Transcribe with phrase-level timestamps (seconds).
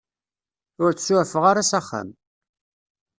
[0.83, 2.09] Ur t-suɛfeɣ ara s axxam.